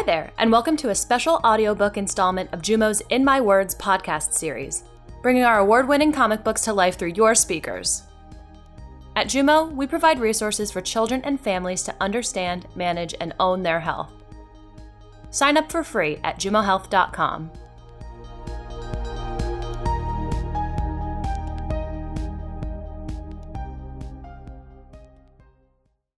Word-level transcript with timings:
Hi 0.00 0.06
there, 0.06 0.32
and 0.38 0.50
welcome 0.50 0.78
to 0.78 0.88
a 0.88 0.94
special 0.94 1.42
audiobook 1.44 1.98
installment 1.98 2.48
of 2.54 2.62
Jumo's 2.62 3.02
In 3.10 3.22
My 3.22 3.38
Words 3.38 3.74
podcast 3.74 4.32
series, 4.32 4.84
bringing 5.20 5.42
our 5.44 5.58
award 5.58 5.86
winning 5.86 6.10
comic 6.10 6.42
books 6.42 6.62
to 6.62 6.72
life 6.72 6.96
through 6.96 7.12
your 7.16 7.34
speakers. 7.34 8.04
At 9.14 9.26
Jumo, 9.26 9.70
we 9.70 9.86
provide 9.86 10.18
resources 10.18 10.70
for 10.70 10.80
children 10.80 11.20
and 11.24 11.38
families 11.38 11.82
to 11.82 11.94
understand, 12.00 12.66
manage, 12.74 13.14
and 13.20 13.34
own 13.38 13.62
their 13.62 13.78
health. 13.78 14.10
Sign 15.28 15.58
up 15.58 15.70
for 15.70 15.84
free 15.84 16.18
at 16.24 16.38
jumohealth.com. 16.38 17.50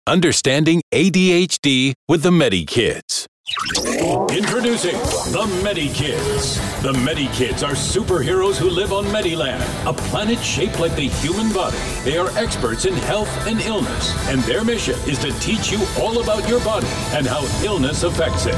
Understanding 0.07 0.83
ADHD 0.95 1.95
with 2.07 2.23
the 2.23 2.31
MediKids. 2.31 3.27
Introducing 3.53 4.97
the 5.31 5.47
MediKids. 5.63 6.57
The 6.81 6.93
MediKids 6.93 7.63
are 7.63 7.75
superheroes 7.75 8.57
who 8.57 8.71
live 8.71 8.95
on 8.95 9.05
Mediland, 9.07 9.61
a 9.87 9.93
planet 9.93 10.39
shaped 10.39 10.81
like 10.81 10.97
the 10.97 11.09
human 11.09 11.53
body. 11.53 11.77
They 12.03 12.17
are 12.17 12.31
experts 12.39 12.87
in 12.87 12.95
health 12.95 13.29
and 13.47 13.61
illness, 13.61 14.17
and 14.29 14.41
their 14.45 14.65
mission 14.65 14.95
is 15.07 15.19
to 15.19 15.33
teach 15.41 15.71
you 15.71 15.85
all 15.99 16.23
about 16.23 16.49
your 16.49 16.61
body 16.65 16.87
and 17.13 17.27
how 17.27 17.45
illness 17.63 18.05
affects 18.05 18.47
it. 18.47 18.55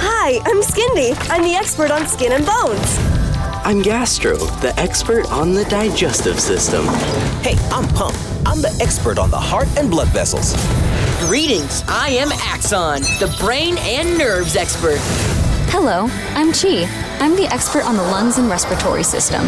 Hi, 0.00 0.40
I'm 0.46 0.62
Skindy. 0.62 1.14
I'm 1.30 1.42
the 1.42 1.54
expert 1.54 1.90
on 1.90 2.06
skin 2.06 2.32
and 2.32 2.46
bones. 2.46 2.98
I'm 3.66 3.82
Gastro, 3.82 4.38
the 4.60 4.72
expert 4.78 5.30
on 5.30 5.52
the 5.52 5.64
digestive 5.66 6.40
system. 6.40 6.86
Hey, 7.42 7.56
I'm 7.70 7.86
Pump. 7.88 8.16
I'm 8.46 8.62
the 8.62 8.74
expert 8.80 9.18
on 9.18 9.30
the 9.30 9.40
heart 9.40 9.68
and 9.76 9.90
blood 9.90 10.08
vessels. 10.08 10.54
Greetings, 11.20 11.82
I 11.88 12.08
am 12.10 12.30
Axon, 12.32 13.02
the 13.18 13.34
brain 13.40 13.76
and 13.78 14.18
nerves 14.18 14.56
expert. 14.56 14.98
Hello, 15.70 16.08
I'm 16.34 16.52
Chi. 16.52 16.84
I'm 17.18 17.34
the 17.34 17.46
expert 17.50 17.84
on 17.84 17.96
the 17.96 18.02
lungs 18.02 18.36
and 18.36 18.48
respiratory 18.50 19.02
system. 19.02 19.40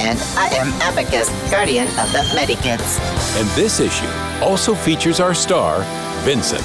And 0.00 0.18
I 0.36 0.48
am 0.52 0.68
Abacus, 0.82 1.28
guardian 1.50 1.86
of 1.86 2.10
the 2.12 2.18
Medikids. 2.34 2.98
And 3.38 3.48
this 3.50 3.78
issue 3.78 4.08
also 4.44 4.74
features 4.74 5.20
our 5.20 5.32
star, 5.32 5.82
Vincent. 6.24 6.62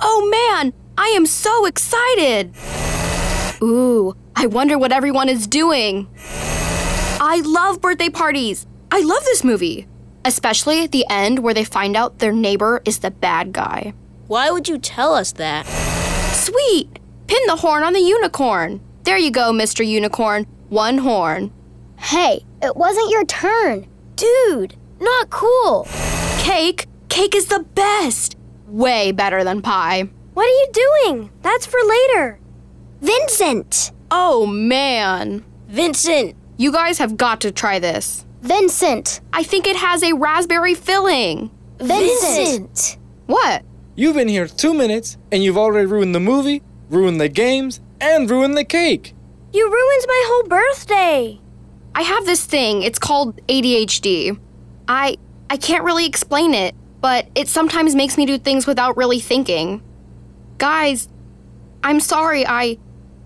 Oh 0.00 0.28
man, 0.30 0.74
I 0.98 1.06
am 1.08 1.24
so 1.26 1.64
excited! 1.64 2.54
Ooh, 3.62 4.14
I 4.36 4.46
wonder 4.46 4.78
what 4.78 4.92
everyone 4.92 5.28
is 5.28 5.46
doing. 5.46 6.06
I 7.20 7.42
love 7.44 7.80
birthday 7.80 8.10
parties. 8.10 8.66
I 8.90 9.00
love 9.00 9.24
this 9.24 9.42
movie, 9.44 9.86
especially 10.28 10.84
at 10.84 10.92
the 10.92 11.06
end 11.08 11.38
where 11.38 11.54
they 11.54 11.64
find 11.64 11.96
out 11.96 12.18
their 12.18 12.32
neighbor 12.32 12.82
is 12.84 12.98
the 12.98 13.10
bad 13.10 13.50
guy. 13.50 13.94
Why 14.26 14.50
would 14.50 14.68
you 14.68 14.76
tell 14.78 15.14
us 15.14 15.32
that? 15.32 15.64
Sweet! 16.34 16.98
Pin 17.26 17.40
the 17.46 17.56
horn 17.56 17.82
on 17.82 17.94
the 17.94 18.00
unicorn. 18.00 18.82
There 19.04 19.16
you 19.16 19.30
go, 19.30 19.52
Mr. 19.52 19.86
Unicorn. 19.86 20.44
One 20.68 20.98
horn. 20.98 21.50
Hey, 21.96 22.44
it 22.62 22.76
wasn't 22.76 23.10
your 23.10 23.24
turn. 23.24 23.88
Dude, 24.16 24.76
not 25.00 25.30
cool. 25.30 25.88
Cake? 26.40 26.86
Cake 27.08 27.34
is 27.34 27.46
the 27.46 27.64
best. 27.74 28.36
Way 28.66 29.12
better 29.12 29.42
than 29.44 29.62
pie. 29.62 30.10
What 30.34 30.44
are 30.44 30.48
you 30.48 30.68
doing? 30.72 31.30
That's 31.40 31.64
for 31.64 31.80
later. 31.82 32.38
Vincent! 33.00 33.92
Oh 34.10 34.44
man. 34.44 35.42
Vincent! 35.68 36.36
You 36.58 36.70
guys 36.70 36.98
have 36.98 37.16
got 37.16 37.40
to 37.40 37.50
try 37.50 37.78
this. 37.78 38.26
Vincent! 38.40 39.20
I 39.32 39.42
think 39.42 39.66
it 39.66 39.76
has 39.76 40.02
a 40.02 40.12
raspberry 40.14 40.74
filling. 40.74 41.50
Vincent! 41.80 42.98
What? 43.26 43.64
You've 43.96 44.14
been 44.14 44.28
here 44.28 44.46
two 44.46 44.74
minutes 44.74 45.16
and 45.32 45.42
you've 45.42 45.58
already 45.58 45.86
ruined 45.86 46.14
the 46.14 46.20
movie, 46.20 46.62
ruined 46.88 47.20
the 47.20 47.28
games, 47.28 47.80
and 48.00 48.30
ruined 48.30 48.56
the 48.56 48.64
cake. 48.64 49.14
You 49.52 49.64
ruined 49.64 50.04
my 50.06 50.24
whole 50.26 50.48
birthday. 50.48 51.40
I 51.94 52.02
have 52.02 52.26
this 52.26 52.44
thing. 52.44 52.82
It's 52.82 52.98
called 52.98 53.44
ADHD. 53.48 54.38
I 54.86 55.16
I 55.50 55.56
can't 55.56 55.84
really 55.84 56.06
explain 56.06 56.54
it, 56.54 56.74
but 57.00 57.28
it 57.34 57.48
sometimes 57.48 57.94
makes 57.94 58.16
me 58.16 58.24
do 58.26 58.38
things 58.38 58.66
without 58.66 58.96
really 58.96 59.18
thinking. 59.18 59.82
Guys, 60.58 61.08
I'm 61.82 61.98
sorry. 61.98 62.46
I 62.46 62.78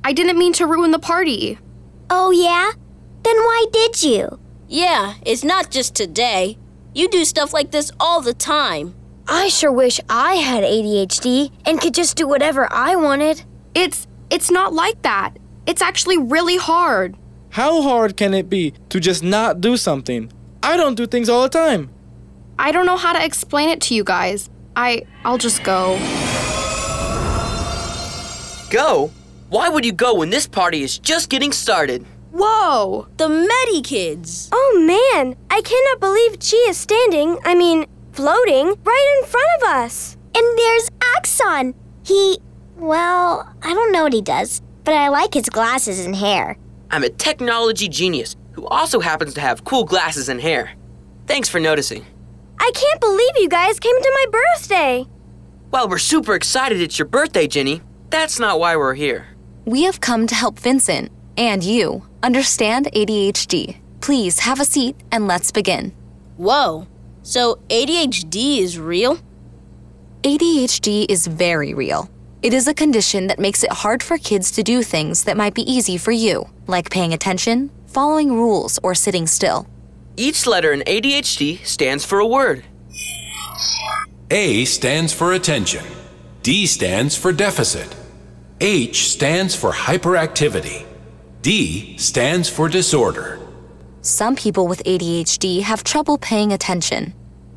I 0.05 0.13
didn't 0.13 0.39
mean 0.39 0.53
to 0.55 0.67
ruin 0.67 0.91
the 0.91 0.99
party. 0.99 1.59
Oh 2.09 2.31
yeah? 2.31 2.73
Then 3.23 3.37
why 3.37 3.67
did 3.73 4.03
you? 4.03 4.39
Yeah, 4.73 5.17
it's 5.27 5.45
not 5.45 5.71
just 5.71 5.95
today. 5.95 6.57
You 6.95 7.07
do 7.11 7.27
stuff 7.27 7.53
like 7.53 7.73
this 7.73 7.93
all 8.01 8.23
the 8.23 8.33
time. 8.33 8.95
I 9.29 9.49
sure 9.49 9.71
wish 9.71 10.01
I 10.09 10.37
had 10.37 10.65
ADHD 10.65 11.53
and 11.67 11.79
could 11.79 11.93
just 11.93 12.17
do 12.17 12.27
whatever 12.27 12.67
I 12.73 12.97
wanted. 12.97 13.45
It's 13.75 14.07
it's 14.31 14.51
not 14.51 14.73
like 14.73 15.03
that. 15.03 15.37
It's 15.67 15.83
actually 15.83 16.17
really 16.17 16.57
hard. 16.57 17.19
How 17.51 17.83
hard 17.83 18.17
can 18.17 18.33
it 18.33 18.49
be 18.49 18.73
to 18.89 18.99
just 18.99 19.23
not 19.23 19.61
do 19.61 19.77
something? 19.77 20.33
I 20.63 20.79
don't 20.79 20.95
do 20.95 21.07
things 21.07 21.29
all 21.29 21.43
the 21.43 21.51
time. 21.51 21.91
I 22.59 22.73
don't 22.73 22.87
know 22.87 22.97
how 22.97 23.13
to 23.13 23.23
explain 23.23 23.69
it 23.69 23.83
to 23.83 23.95
you 23.95 24.05
guys. 24.05 24.49
I 24.75 25.03
I'll 25.23 25.37
just 25.37 25.63
go. 25.65 25.99
Go? 28.71 29.11
Why 29.51 29.69
would 29.69 29.85
you 29.85 29.93
go 29.93 30.15
when 30.15 30.31
this 30.31 30.47
party 30.47 30.83
is 30.83 30.97
just 30.99 31.29
getting 31.29 31.53
started? 31.53 32.07
Whoa! 32.35 33.09
The 33.19 33.29
Medi 33.29 33.83
Kids! 33.83 34.49
Oh 34.53 34.83
man, 34.87 35.37
I 35.51 35.61
cannot 35.61 36.01
believe 36.01 36.41
Chi 36.41 36.57
is 36.71 36.79
standing, 36.79 37.39
I 37.45 37.55
mean, 37.55 37.85
floating, 38.13 38.69
right 38.69 39.19
in 39.21 39.29
front 39.29 39.47
of 39.59 39.69
us. 39.69 40.17
And 40.35 40.59
there's 40.59 40.89
Axon. 41.15 41.75
He, 42.07 42.39
well, 42.77 43.55
I 43.63 43.75
don't 43.75 43.93
know 43.93 44.05
what 44.05 44.15
he 44.15 44.23
does, 44.23 44.63
but 44.83 44.95
I 44.95 45.09
like 45.09 45.35
his 45.35 45.51
glasses 45.51 46.07
and 46.07 46.17
hair. 46.17 46.57
I'm 46.91 47.05
a 47.05 47.11
technology 47.11 47.87
genius 47.87 48.35
who 48.53 48.67
also 48.67 49.01
happens 49.01 49.35
to 49.35 49.43
have 49.43 49.65
cool 49.65 49.85
glasses 49.85 50.31
and 50.31 50.41
hair. 50.41 50.73
Thanks 51.27 51.51
for 51.51 51.61
noticing. 51.61 52.07
I 52.59 52.71
can't 52.75 53.01
believe 53.01 53.37
you 53.37 53.51
guys 53.51 53.79
came 53.79 54.01
to 54.01 54.25
my 54.25 54.41
birthday. 54.41 55.05
Well, 55.71 55.87
we're 55.87 55.99
super 55.99 56.35
excited 56.35 56.81
it's 56.81 56.99
your 56.99 57.09
birthday, 57.09 57.47
Ginny. 57.47 57.83
That's 58.09 58.39
not 58.39 58.59
why 58.59 58.75
we're 58.77 58.95
here. 58.95 59.27
We 59.67 59.83
have 59.83 60.01
come 60.01 60.27
to 60.29 60.35
help 60.35 60.59
Vincent 60.59 61.13
and 61.37 61.63
you 61.63 62.07
understand 62.23 62.91
ADHD. 62.95 63.77
Please 64.01 64.41
have 64.41 64.61
a 64.61 64.65
seat 64.65 64.97
and 65.11 65.27
let's 65.27 65.51
begin. 65.51 65.93
Whoa, 66.37 66.87
so 67.23 67.57
ADHD 67.69 68.59
is 68.59 68.79
real? 68.79 69.19
ADHD 70.23 71.07
is 71.09 71.27
very 71.27 71.75
real. 71.75 72.09
It 72.43 72.53
is 72.53 72.67
a 72.67 72.75
condition 72.75 73.29
that 73.29 73.39
makes 73.39 73.63
it 73.63 73.73
hard 73.73 74.03
for 74.03 74.19
kids 74.19 74.51
to 74.53 74.63
do 74.63 74.83
things 74.83 75.25
that 75.25 75.37
might 75.37 75.55
be 75.55 75.71
easy 75.71 75.97
for 75.97 76.11
you, 76.11 76.47
like 76.67 76.91
paying 76.91 77.13
attention, 77.13 77.71
following 77.87 78.35
rules, 78.35 78.81
or 78.83 78.95
sitting 78.95 79.27
still. 79.27 79.67
Each 80.17 80.47
letter 80.47 80.73
in 80.73 80.81
ADHD 80.81 81.65
stands 81.65 82.05
for 82.05 82.19
a 82.19 82.27
word. 82.27 82.65
A 84.31 84.65
stands 84.65 85.13
for 85.13 85.33
attention. 85.33 85.85
D 86.43 86.67
stands 86.67 87.17
for 87.17 87.33
deficit. 87.33 87.95
H 88.61 89.09
stands 89.11 89.55
for 89.55 89.71
hyperactivity. 89.71 90.87
D 91.43 91.97
stands 91.99 92.49
for 92.49 92.69
disorder. 92.69 93.41
Some 94.01 94.37
people 94.37 94.69
with 94.69 94.85
ADHD 94.85 95.61
have 95.63 95.83
trouble 95.83 96.17
paying 96.17 96.53
attention. 96.53 97.15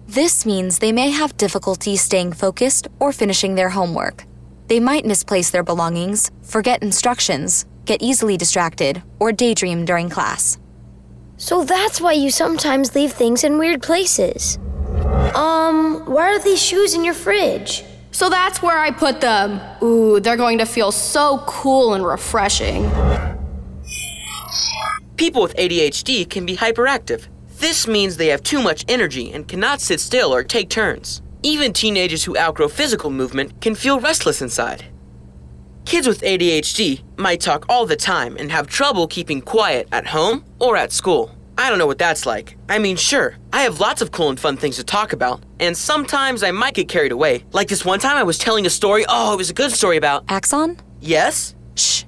This 0.07 0.43
means 0.43 0.79
they 0.79 0.91
may 0.91 1.11
have 1.11 1.37
difficulty 1.37 1.95
staying 1.95 2.33
focused 2.33 2.87
or 2.99 3.11
finishing 3.11 3.53
their 3.53 3.69
homework. 3.69 4.25
They 4.69 4.79
might 4.79 5.05
misplace 5.05 5.51
their 5.51 5.61
belongings, 5.61 6.31
forget 6.41 6.81
instructions, 6.81 7.67
get 7.85 8.01
easily 8.01 8.37
distracted, 8.37 9.03
or 9.19 9.31
daydream 9.31 9.85
during 9.85 10.09
class. 10.09 10.57
So 11.37 11.63
that's 11.63 12.01
why 12.01 12.13
you 12.13 12.31
sometimes 12.31 12.95
leave 12.95 13.11
things 13.11 13.43
in 13.43 13.59
weird 13.59 13.83
places. 13.83 14.57
Um, 15.35 16.01
why 16.05 16.33
are 16.33 16.39
these 16.39 16.61
shoes 16.61 16.95
in 16.95 17.03
your 17.03 17.13
fridge? 17.13 17.83
So 18.09 18.31
that's 18.31 18.63
where 18.63 18.79
I 18.79 18.89
put 18.89 19.21
them. 19.21 19.61
Ooh, 19.83 20.19
they're 20.19 20.37
going 20.37 20.57
to 20.57 20.65
feel 20.65 20.91
so 20.91 21.43
cool 21.45 21.93
and 21.93 22.03
refreshing. 22.03 22.89
People 25.17 25.41
with 25.41 25.55
ADHD 25.55 26.29
can 26.29 26.45
be 26.45 26.57
hyperactive. 26.57 27.27
This 27.59 27.87
means 27.87 28.17
they 28.17 28.27
have 28.27 28.43
too 28.43 28.61
much 28.61 28.83
energy 28.89 29.31
and 29.31 29.47
cannot 29.47 29.79
sit 29.79 30.01
still 30.01 30.33
or 30.33 30.43
take 30.43 30.69
turns. 30.69 31.21
Even 31.41 31.71
teenagers 31.71 32.23
who 32.23 32.37
outgrow 32.37 32.67
physical 32.67 33.09
movement 33.09 33.61
can 33.61 33.75
feel 33.75 33.99
restless 33.99 34.41
inside. 34.41 34.85
Kids 35.85 36.07
with 36.07 36.21
ADHD 36.21 37.03
might 37.17 37.39
talk 37.39 37.65
all 37.69 37.85
the 37.85 37.95
time 37.95 38.35
and 38.37 38.51
have 38.51 38.67
trouble 38.67 39.07
keeping 39.07 39.41
quiet 39.41 39.87
at 39.91 40.07
home 40.07 40.43
or 40.59 40.75
at 40.75 40.91
school. 40.91 41.31
I 41.57 41.69
don't 41.69 41.79
know 41.79 41.87
what 41.87 41.99
that's 41.99 42.25
like. 42.25 42.57
I 42.67 42.79
mean, 42.79 42.97
sure, 42.97 43.37
I 43.53 43.61
have 43.61 43.79
lots 43.79 44.01
of 44.01 44.11
cool 44.11 44.29
and 44.29 44.39
fun 44.39 44.57
things 44.57 44.75
to 44.75 44.83
talk 44.83 45.13
about, 45.13 45.43
and 45.61 45.77
sometimes 45.77 46.43
I 46.43 46.51
might 46.51 46.73
get 46.73 46.89
carried 46.89 47.13
away. 47.13 47.45
Like 47.53 47.69
this 47.69 47.85
one 47.85 47.99
time 47.99 48.17
I 48.17 48.23
was 48.23 48.37
telling 48.37 48.65
a 48.65 48.69
story. 48.69 49.05
Oh, 49.07 49.33
it 49.33 49.37
was 49.37 49.49
a 49.49 49.53
good 49.53 49.71
story 49.71 49.95
about. 49.95 50.25
Axon? 50.27 50.77
Yes? 50.99 51.55
Shh. 51.75 52.03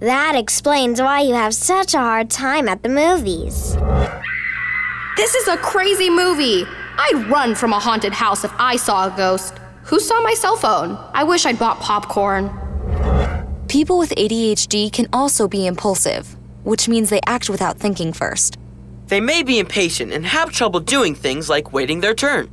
That 0.00 0.36
explains 0.36 1.00
why 1.00 1.20
you 1.22 1.34
have 1.34 1.54
such 1.54 1.94
a 1.94 1.98
hard 1.98 2.30
time 2.30 2.68
at 2.68 2.82
the 2.82 2.88
movies. 2.88 3.76
This 5.16 5.34
is 5.34 5.48
a 5.48 5.56
crazy 5.56 6.08
movie. 6.08 6.64
I'd 6.96 7.26
run 7.28 7.56
from 7.56 7.72
a 7.72 7.80
haunted 7.80 8.12
house 8.12 8.44
if 8.44 8.52
I 8.58 8.76
saw 8.76 9.12
a 9.12 9.16
ghost. 9.16 9.58
Who 9.84 9.98
saw 9.98 10.20
my 10.22 10.34
cell 10.34 10.56
phone? 10.56 10.96
I 11.14 11.24
wish 11.24 11.46
I'd 11.46 11.58
bought 11.58 11.80
popcorn. 11.80 12.50
People 13.66 13.98
with 13.98 14.14
ADHD 14.14 14.92
can 14.92 15.08
also 15.12 15.48
be 15.48 15.66
impulsive, 15.66 16.36
which 16.62 16.88
means 16.88 17.10
they 17.10 17.20
act 17.26 17.50
without 17.50 17.78
thinking 17.78 18.12
first. 18.12 18.56
They 19.08 19.20
may 19.20 19.42
be 19.42 19.58
impatient 19.58 20.12
and 20.12 20.24
have 20.26 20.52
trouble 20.52 20.80
doing 20.80 21.14
things 21.14 21.50
like 21.50 21.72
waiting 21.72 22.00
their 22.00 22.14
turn. 22.14 22.48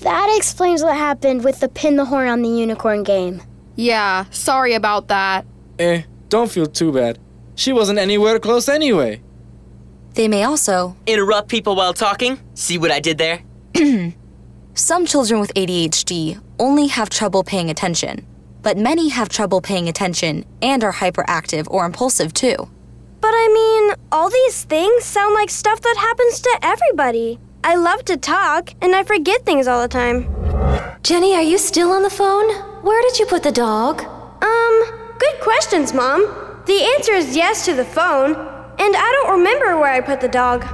That 0.00 0.34
explains 0.36 0.82
what 0.82 0.96
happened 0.96 1.44
with 1.44 1.60
the 1.60 1.68
pin 1.68 1.96
the 1.96 2.04
horn 2.06 2.28
on 2.28 2.42
the 2.42 2.48
unicorn 2.48 3.02
game. 3.02 3.42
Yeah, 3.74 4.24
sorry 4.30 4.74
about 4.74 5.08
that. 5.08 5.44
Eh, 5.78 6.02
don't 6.28 6.50
feel 6.50 6.66
too 6.66 6.92
bad. 6.92 7.18
She 7.54 7.72
wasn't 7.72 7.98
anywhere 7.98 8.38
close 8.38 8.68
anyway. 8.68 9.22
They 10.14 10.28
may 10.28 10.44
also 10.44 10.96
interrupt 11.06 11.48
people 11.48 11.76
while 11.76 11.92
talking. 11.92 12.38
See 12.54 12.78
what 12.78 12.90
I 12.90 13.00
did 13.00 13.18
there? 13.18 13.42
Some 14.74 15.06
children 15.06 15.40
with 15.40 15.54
ADHD 15.54 16.40
only 16.58 16.86
have 16.88 17.10
trouble 17.10 17.44
paying 17.44 17.70
attention, 17.70 18.26
but 18.62 18.76
many 18.76 19.08
have 19.08 19.28
trouble 19.28 19.60
paying 19.60 19.88
attention 19.88 20.44
and 20.62 20.82
are 20.82 20.92
hyperactive 20.92 21.66
or 21.70 21.84
impulsive 21.84 22.32
too. 22.34 22.56
But 23.20 23.32
I 23.32 23.48
mean, 23.52 23.94
all 24.12 24.30
these 24.30 24.64
things 24.64 25.04
sound 25.04 25.34
like 25.34 25.50
stuff 25.50 25.80
that 25.80 25.96
happens 25.98 26.40
to 26.40 26.58
everybody. 26.62 27.38
I 27.64 27.76
love 27.76 28.04
to 28.06 28.16
talk, 28.16 28.72
and 28.80 28.94
I 28.94 29.02
forget 29.02 29.44
things 29.44 29.66
all 29.66 29.82
the 29.82 29.88
time. 29.88 30.28
Jenny, 31.02 31.34
are 31.34 31.42
you 31.42 31.58
still 31.58 31.90
on 31.90 32.02
the 32.02 32.10
phone? 32.10 32.48
Where 32.82 33.02
did 33.02 33.18
you 33.18 33.26
put 33.26 33.42
the 33.42 33.52
dog? 33.52 34.15
Good 35.18 35.40
questions, 35.40 35.94
Mom. 35.94 36.22
The 36.66 36.84
answer 36.96 37.12
is 37.12 37.36
yes 37.36 37.64
to 37.64 37.74
the 37.74 37.84
phone, 37.84 38.34
and 38.34 38.96
I 38.96 39.12
don't 39.22 39.38
remember 39.38 39.78
where 39.78 39.92
I 39.92 40.00
put 40.00 40.20
the 40.20 40.28
dog. 40.28 40.66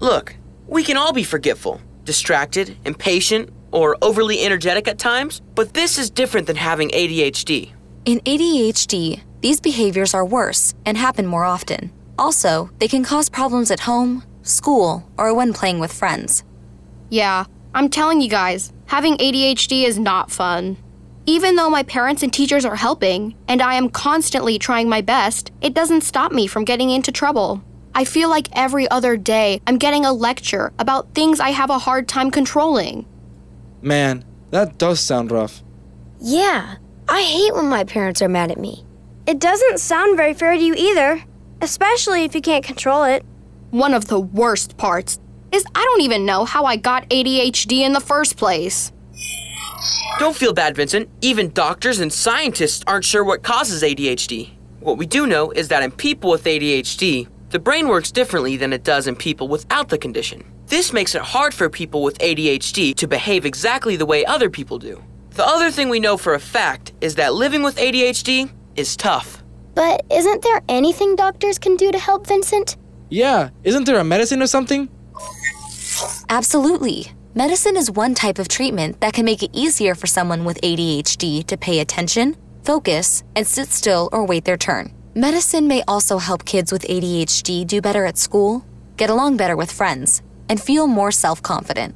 Look, 0.00 0.36
we 0.66 0.82
can 0.82 0.96
all 0.96 1.12
be 1.12 1.24
forgetful, 1.24 1.80
distracted, 2.04 2.76
impatient, 2.84 3.50
or 3.70 3.96
overly 4.02 4.44
energetic 4.44 4.88
at 4.88 4.98
times, 4.98 5.40
but 5.54 5.74
this 5.74 5.98
is 5.98 6.10
different 6.10 6.46
than 6.46 6.56
having 6.56 6.90
ADHD. 6.90 7.72
In 8.04 8.20
ADHD, 8.20 9.22
these 9.40 9.60
behaviors 9.60 10.14
are 10.14 10.24
worse 10.24 10.74
and 10.86 10.96
happen 10.96 11.26
more 11.26 11.44
often. 11.44 11.92
Also, 12.18 12.70
they 12.78 12.88
can 12.88 13.04
cause 13.04 13.28
problems 13.28 13.70
at 13.70 13.80
home, 13.80 14.22
school, 14.42 15.10
or 15.18 15.34
when 15.34 15.52
playing 15.52 15.80
with 15.80 15.92
friends. 15.92 16.44
Yeah, 17.10 17.44
I'm 17.74 17.88
telling 17.88 18.20
you 18.20 18.28
guys, 18.28 18.72
having 18.86 19.16
ADHD 19.18 19.84
is 19.84 19.98
not 19.98 20.30
fun. 20.30 20.76
Even 21.26 21.54
though 21.54 21.70
my 21.70 21.84
parents 21.84 22.24
and 22.24 22.32
teachers 22.32 22.64
are 22.64 22.74
helping, 22.74 23.36
and 23.46 23.62
I 23.62 23.74
am 23.74 23.90
constantly 23.90 24.58
trying 24.58 24.88
my 24.88 25.00
best, 25.00 25.52
it 25.60 25.72
doesn't 25.72 26.00
stop 26.00 26.32
me 26.32 26.48
from 26.48 26.64
getting 26.64 26.90
into 26.90 27.12
trouble. 27.12 27.62
I 27.94 28.04
feel 28.04 28.28
like 28.28 28.48
every 28.52 28.90
other 28.90 29.16
day 29.16 29.60
I'm 29.66 29.78
getting 29.78 30.04
a 30.04 30.12
lecture 30.12 30.72
about 30.80 31.14
things 31.14 31.38
I 31.38 31.50
have 31.50 31.70
a 31.70 31.78
hard 31.78 32.08
time 32.08 32.32
controlling. 32.32 33.06
Man, 33.82 34.24
that 34.50 34.78
does 34.78 34.98
sound 34.98 35.30
rough. 35.30 35.62
Yeah, 36.20 36.76
I 37.08 37.22
hate 37.22 37.54
when 37.54 37.68
my 37.68 37.84
parents 37.84 38.20
are 38.20 38.28
mad 38.28 38.50
at 38.50 38.58
me. 38.58 38.84
It 39.26 39.38
doesn't 39.38 39.78
sound 39.78 40.16
very 40.16 40.34
fair 40.34 40.54
to 40.54 40.60
you 40.60 40.74
either, 40.76 41.22
especially 41.60 42.24
if 42.24 42.34
you 42.34 42.40
can't 42.40 42.64
control 42.64 43.04
it. 43.04 43.24
One 43.70 43.94
of 43.94 44.08
the 44.08 44.20
worst 44.20 44.76
parts 44.76 45.20
is 45.52 45.64
I 45.74 45.84
don't 45.84 46.00
even 46.00 46.26
know 46.26 46.44
how 46.44 46.64
I 46.64 46.76
got 46.76 47.08
ADHD 47.10 47.80
in 47.80 47.92
the 47.92 48.00
first 48.00 48.36
place. 48.36 48.90
Don't 50.22 50.36
feel 50.36 50.52
bad, 50.52 50.76
Vincent. 50.76 51.10
Even 51.20 51.50
doctors 51.50 51.98
and 51.98 52.12
scientists 52.12 52.84
aren't 52.86 53.04
sure 53.04 53.24
what 53.24 53.42
causes 53.42 53.82
ADHD. 53.82 54.50
What 54.78 54.96
we 54.96 55.04
do 55.04 55.26
know 55.26 55.50
is 55.50 55.66
that 55.66 55.82
in 55.82 55.90
people 55.90 56.30
with 56.30 56.44
ADHD, 56.44 57.26
the 57.50 57.58
brain 57.58 57.88
works 57.88 58.12
differently 58.12 58.56
than 58.56 58.72
it 58.72 58.84
does 58.84 59.08
in 59.08 59.16
people 59.16 59.48
without 59.48 59.88
the 59.88 59.98
condition. 59.98 60.44
This 60.66 60.92
makes 60.92 61.16
it 61.16 61.22
hard 61.22 61.52
for 61.52 61.68
people 61.68 62.04
with 62.04 62.18
ADHD 62.18 62.94
to 62.94 63.08
behave 63.08 63.44
exactly 63.44 63.96
the 63.96 64.06
way 64.06 64.24
other 64.24 64.48
people 64.48 64.78
do. 64.78 65.02
The 65.30 65.44
other 65.44 65.72
thing 65.72 65.88
we 65.88 65.98
know 65.98 66.16
for 66.16 66.34
a 66.34 66.38
fact 66.38 66.92
is 67.00 67.16
that 67.16 67.34
living 67.34 67.64
with 67.64 67.74
ADHD 67.78 68.48
is 68.76 68.96
tough. 68.96 69.42
But 69.74 70.06
isn't 70.08 70.42
there 70.42 70.62
anything 70.68 71.16
doctors 71.16 71.58
can 71.58 71.74
do 71.74 71.90
to 71.90 71.98
help 71.98 72.28
Vincent? 72.28 72.76
Yeah, 73.08 73.50
isn't 73.64 73.86
there 73.86 73.98
a 73.98 74.04
medicine 74.04 74.40
or 74.40 74.46
something? 74.46 74.88
Absolutely. 76.28 77.10
Medicine 77.34 77.78
is 77.78 77.90
one 77.90 78.12
type 78.14 78.38
of 78.38 78.46
treatment 78.46 79.00
that 79.00 79.14
can 79.14 79.24
make 79.24 79.42
it 79.42 79.48
easier 79.54 79.94
for 79.94 80.06
someone 80.06 80.44
with 80.44 80.60
ADHD 80.60 81.42
to 81.46 81.56
pay 81.56 81.80
attention, 81.80 82.36
focus, 82.62 83.24
and 83.34 83.46
sit 83.46 83.68
still 83.68 84.10
or 84.12 84.26
wait 84.26 84.44
their 84.44 84.58
turn. 84.58 84.92
Medicine 85.14 85.66
may 85.66 85.82
also 85.88 86.18
help 86.18 86.44
kids 86.44 86.70
with 86.70 86.82
ADHD 86.82 87.66
do 87.66 87.80
better 87.80 88.04
at 88.04 88.18
school, 88.18 88.66
get 88.98 89.08
along 89.08 89.38
better 89.38 89.56
with 89.56 89.72
friends, 89.72 90.20
and 90.50 90.60
feel 90.60 90.86
more 90.86 91.10
self 91.10 91.40
confident. 91.40 91.94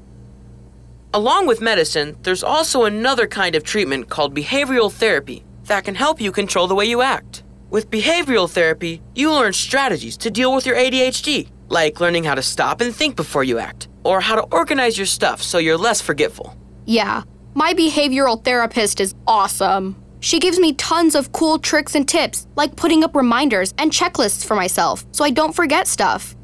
Along 1.13 1.47
with 1.47 1.61
medicine, 1.61 2.17
there's 2.23 2.43
also 2.43 2.85
another 2.85 3.27
kind 3.27 3.55
of 3.55 3.63
treatment 3.63 4.09
called 4.09 4.35
behavioral 4.35 4.91
therapy 4.91 5.45
that 5.65 5.85
can 5.85 5.97
help 5.97 6.19
you 6.19 6.33
control 6.33 6.67
the 6.67 6.75
way 6.75 6.87
you 6.87 7.03
act. 7.03 7.43
With 7.69 7.91
behavioral 7.91 8.49
therapy, 8.49 9.03
you 9.15 9.31
learn 9.31 9.53
strategies 9.53 10.17
to 10.19 10.31
deal 10.31 10.55
with 10.55 10.65
your 10.65 10.77
ADHD, 10.77 11.51
like 11.69 12.01
learning 12.01 12.25
how 12.25 12.37
to 12.37 12.43
stop 12.43 12.81
and 12.81 12.97
think 12.97 13.17
before 13.17 13.45
you 13.45 13.59
act, 13.59 13.89
or 14.07 14.21
how 14.21 14.37
to 14.37 14.43
organize 14.57 14.97
your 14.97 15.07
stuff 15.07 15.43
so 15.43 15.59
you're 15.59 15.77
less 15.77 16.01
forgetful. 16.01 16.57
Yeah, 16.87 17.23
my 17.55 17.75
behavioral 17.75 18.43
therapist 18.45 19.01
is 19.01 19.15
awesome. 19.27 19.97
She 20.21 20.39
gives 20.39 20.59
me 20.59 20.73
tons 20.73 21.15
of 21.15 21.33
cool 21.33 21.59
tricks 21.59 21.95
and 21.95 22.09
tips, 22.09 22.47
like 22.57 22.77
putting 22.77 23.05
up 23.05 23.15
reminders 23.15 23.75
and 23.79 23.93
checklists 23.93 24.45
for 24.45 24.55
myself 24.55 25.05
so 25.13 25.25
I 25.25 25.31
don't 25.31 25.55
forget 25.55 25.87
stuff. 25.87 26.35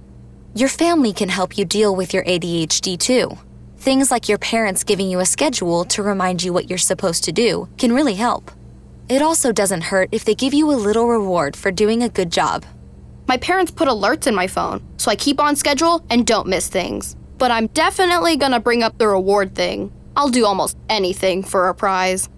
Your 0.54 0.68
family 0.68 1.12
can 1.12 1.28
help 1.28 1.56
you 1.56 1.64
deal 1.64 1.96
with 1.96 2.12
your 2.12 2.24
ADHD 2.24 2.98
too. 2.98 3.38
Things 3.78 4.10
like 4.10 4.28
your 4.28 4.38
parents 4.38 4.84
giving 4.84 5.10
you 5.10 5.20
a 5.20 5.26
schedule 5.26 5.84
to 5.86 6.02
remind 6.02 6.42
you 6.42 6.52
what 6.52 6.68
you're 6.68 6.78
supposed 6.78 7.24
to 7.24 7.32
do 7.32 7.68
can 7.78 7.92
really 7.92 8.14
help. 8.14 8.50
It 9.08 9.22
also 9.22 9.50
doesn't 9.50 9.82
hurt 9.82 10.10
if 10.12 10.24
they 10.24 10.34
give 10.34 10.54
you 10.54 10.70
a 10.70 10.82
little 10.86 11.08
reward 11.08 11.56
for 11.56 11.70
doing 11.70 12.02
a 12.02 12.08
good 12.08 12.30
job. 12.30 12.64
My 13.26 13.36
parents 13.36 13.72
put 13.72 13.88
alerts 13.88 14.26
in 14.26 14.34
my 14.34 14.46
phone, 14.46 14.82
so 14.98 15.10
I 15.10 15.16
keep 15.16 15.40
on 15.40 15.56
schedule 15.56 16.04
and 16.10 16.26
don't 16.26 16.46
miss 16.46 16.68
things. 16.68 17.16
But 17.42 17.50
I'm 17.50 17.66
definitely 17.66 18.36
gonna 18.36 18.60
bring 18.60 18.84
up 18.84 18.98
the 18.98 19.08
reward 19.08 19.56
thing. 19.56 19.90
I'll 20.14 20.28
do 20.28 20.46
almost 20.46 20.78
anything 20.88 21.42
for 21.42 21.66
a 21.66 21.74
prize. 21.74 22.28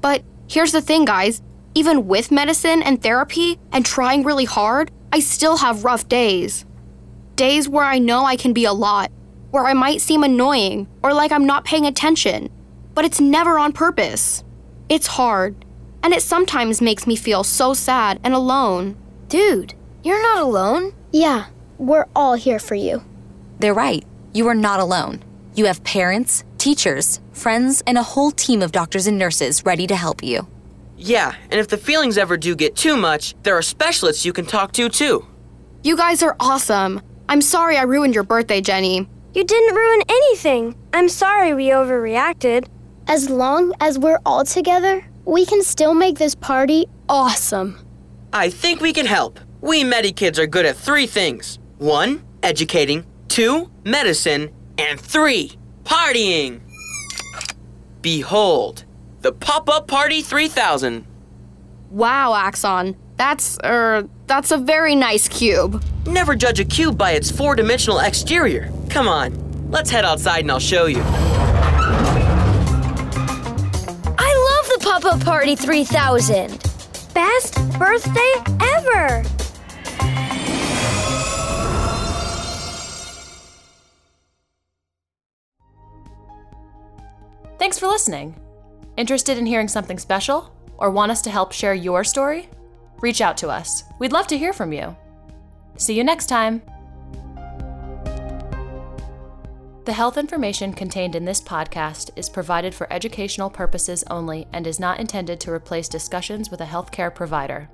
But 0.00 0.24
here's 0.48 0.72
the 0.72 0.80
thing, 0.80 1.04
guys 1.04 1.42
even 1.74 2.06
with 2.08 2.30
medicine 2.30 2.82
and 2.82 3.02
therapy 3.02 3.60
and 3.70 3.84
trying 3.84 4.22
really 4.22 4.46
hard, 4.46 4.90
I 5.12 5.20
still 5.20 5.58
have 5.58 5.84
rough 5.84 6.08
days. 6.08 6.64
Days 7.36 7.68
where 7.68 7.84
I 7.84 7.98
know 7.98 8.24
I 8.24 8.36
can 8.36 8.54
be 8.54 8.64
a 8.64 8.72
lot, 8.72 9.12
where 9.50 9.66
I 9.66 9.74
might 9.74 10.00
seem 10.00 10.24
annoying 10.24 10.88
or 11.02 11.12
like 11.12 11.30
I'm 11.30 11.44
not 11.44 11.66
paying 11.66 11.84
attention, 11.84 12.48
but 12.94 13.04
it's 13.04 13.20
never 13.20 13.58
on 13.58 13.74
purpose. 13.74 14.44
It's 14.88 15.08
hard, 15.08 15.66
and 16.02 16.14
it 16.14 16.22
sometimes 16.22 16.80
makes 16.80 17.06
me 17.06 17.16
feel 17.16 17.44
so 17.44 17.74
sad 17.74 18.18
and 18.24 18.32
alone. 18.32 18.96
Dude, 19.28 19.74
you're 20.02 20.22
not 20.22 20.42
alone. 20.42 20.94
Yeah, 21.12 21.48
we're 21.76 22.06
all 22.16 22.32
here 22.32 22.58
for 22.58 22.74
you. 22.74 23.02
They're 23.58 23.74
right. 23.74 24.04
You 24.32 24.48
are 24.48 24.54
not 24.54 24.80
alone. 24.80 25.22
You 25.54 25.66
have 25.66 25.82
parents, 25.82 26.44
teachers, 26.58 27.20
friends, 27.32 27.82
and 27.86 27.98
a 27.98 28.02
whole 28.02 28.30
team 28.30 28.62
of 28.62 28.72
doctors 28.72 29.06
and 29.06 29.18
nurses 29.18 29.64
ready 29.64 29.86
to 29.86 29.96
help 29.96 30.22
you. 30.22 30.46
Yeah, 30.96 31.34
and 31.50 31.60
if 31.60 31.68
the 31.68 31.76
feelings 31.76 32.18
ever 32.18 32.36
do 32.36 32.54
get 32.56 32.76
too 32.76 32.96
much, 32.96 33.34
there 33.42 33.56
are 33.56 33.62
specialists 33.62 34.24
you 34.24 34.32
can 34.32 34.46
talk 34.46 34.72
to 34.72 34.88
too. 34.88 35.26
You 35.82 35.96
guys 35.96 36.22
are 36.22 36.36
awesome. 36.40 37.00
I'm 37.28 37.40
sorry 37.40 37.76
I 37.76 37.82
ruined 37.82 38.14
your 38.14 38.24
birthday, 38.24 38.60
Jenny. 38.60 39.08
You 39.34 39.44
didn't 39.44 39.74
ruin 39.76 40.02
anything. 40.08 40.74
I'm 40.92 41.08
sorry 41.08 41.54
we 41.54 41.68
overreacted. 41.68 42.66
As 43.06 43.30
long 43.30 43.72
as 43.80 43.98
we're 43.98 44.20
all 44.26 44.44
together, 44.44 45.04
we 45.24 45.46
can 45.46 45.62
still 45.62 45.94
make 45.94 46.18
this 46.18 46.34
party 46.34 46.86
awesome. 47.08 47.78
I 48.32 48.50
think 48.50 48.80
we 48.80 48.92
can 48.92 49.06
help. 49.06 49.38
We 49.60 49.84
Medikids 49.84 50.38
are 50.38 50.46
good 50.46 50.66
at 50.66 50.76
three 50.76 51.06
things 51.06 51.58
one, 51.78 52.24
educating, 52.42 53.06
two, 53.28 53.70
medicine, 53.84 54.50
and 54.78 55.00
three, 55.00 55.52
partying. 55.84 56.60
Behold, 58.02 58.84
the 59.20 59.32
Pop 59.32 59.68
Up 59.68 59.86
Party 59.86 60.22
3000. 60.22 61.06
Wow, 61.90 62.34
Axon. 62.34 62.96
That's, 63.16 63.58
er, 63.64 64.08
that's 64.26 64.50
a 64.50 64.58
very 64.58 64.94
nice 64.94 65.28
cube. 65.28 65.82
Never 66.06 66.36
judge 66.36 66.60
a 66.60 66.64
cube 66.64 66.96
by 66.96 67.12
its 67.12 67.30
four 67.30 67.54
dimensional 67.56 67.98
exterior. 67.98 68.72
Come 68.90 69.08
on, 69.08 69.70
let's 69.70 69.90
head 69.90 70.04
outside 70.04 70.40
and 70.40 70.50
I'll 70.50 70.58
show 70.58 70.86
you. 70.86 71.02
I 74.18 74.32
love 74.50 74.68
the 74.72 74.78
Pop 74.82 75.04
Up 75.04 75.24
Party 75.24 75.56
3000. 75.56 76.62
Best 77.14 77.78
birthday 77.78 78.32
ever! 78.60 79.37
Thanks 87.68 87.80
for 87.80 87.88
listening. 87.88 88.34
Interested 88.96 89.36
in 89.36 89.44
hearing 89.44 89.68
something 89.68 89.98
special? 89.98 90.50
Or 90.78 90.90
want 90.90 91.12
us 91.12 91.20
to 91.20 91.30
help 91.30 91.52
share 91.52 91.74
your 91.74 92.02
story? 92.02 92.48
Reach 93.02 93.20
out 93.20 93.36
to 93.36 93.50
us. 93.50 93.84
We'd 93.98 94.10
love 94.10 94.26
to 94.28 94.38
hear 94.38 94.54
from 94.54 94.72
you. 94.72 94.96
See 95.76 95.92
you 95.92 96.02
next 96.02 96.30
time. 96.30 96.62
The 99.84 99.92
health 99.92 100.16
information 100.16 100.72
contained 100.72 101.14
in 101.14 101.26
this 101.26 101.42
podcast 101.42 102.08
is 102.16 102.30
provided 102.30 102.74
for 102.74 102.90
educational 102.90 103.50
purposes 103.50 104.02
only 104.08 104.46
and 104.54 104.66
is 104.66 104.80
not 104.80 104.98
intended 104.98 105.38
to 105.40 105.52
replace 105.52 105.90
discussions 105.90 106.50
with 106.50 106.62
a 106.62 106.64
healthcare 106.64 107.14
provider. 107.14 107.68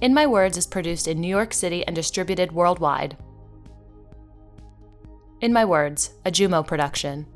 In 0.00 0.14
My 0.14 0.28
Words 0.28 0.56
is 0.56 0.68
produced 0.68 1.08
in 1.08 1.20
New 1.20 1.26
York 1.26 1.52
City 1.52 1.84
and 1.84 1.96
distributed 1.96 2.52
worldwide. 2.52 3.16
In 5.40 5.52
My 5.52 5.64
Words, 5.64 6.10
a 6.24 6.30
Jumo 6.30 6.66
production. 6.66 7.26